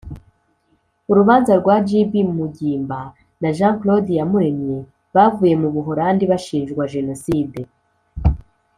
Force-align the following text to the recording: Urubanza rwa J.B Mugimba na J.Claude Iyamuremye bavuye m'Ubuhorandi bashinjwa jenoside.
Urubanza 1.11 1.51
rwa 1.61 1.75
J.B 1.87 2.13
Mugimba 2.37 2.99
na 3.41 3.49
J.Claude 3.57 4.09
Iyamuremye 4.13 4.77
bavuye 5.15 5.53
m'Ubuhorandi 5.61 6.23
bashinjwa 6.31 6.83
jenoside. 6.93 7.59